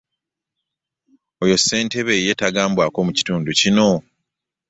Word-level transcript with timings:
Oyo 1.43 1.55
ssente 1.61 1.97
be 2.07 2.15
ye 2.25 2.33
tagambwaako 2.41 2.99
mu 3.07 3.11
kitundu 3.17 3.49
kino. 3.59 3.89